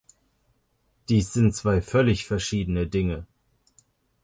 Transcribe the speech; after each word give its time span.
Dies 1.09 1.31
sind 1.31 1.53
zwei 1.53 1.79
völlig 1.79 2.25
verschiedene 2.25 2.87
Dinge. 2.87 3.27